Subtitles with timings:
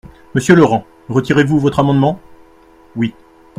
[0.33, 2.19] Monsieur Laurent, retirez-vous votre amendement?
[2.95, 3.13] Oui.